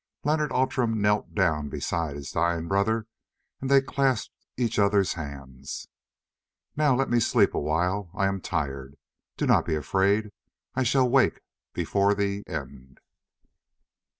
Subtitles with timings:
[0.23, 3.05] Leonard Outram knelt down beside his dying brother,
[3.59, 5.89] and they clasped each other's hands.
[6.75, 8.09] "Now let me sleep awhile.
[8.15, 8.95] I am tired.
[9.37, 10.31] Do not be afraid,
[10.73, 11.41] I shall wake
[11.75, 12.99] before the—end."